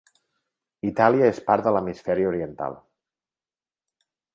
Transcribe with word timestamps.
Itàlia 0.93 1.29
és 1.35 1.43
part 1.51 1.69
de 1.69 1.75
l'hemisferi 1.75 2.29
oriental. 2.33 2.83